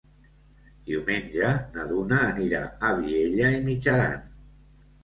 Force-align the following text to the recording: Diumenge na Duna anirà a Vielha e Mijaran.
Diumenge 0.87 1.51
na 1.75 1.85
Duna 1.91 2.19
anirà 2.31 2.65
a 2.65 2.93
Vielha 3.05 3.55
e 3.61 3.65
Mijaran. 3.71 4.31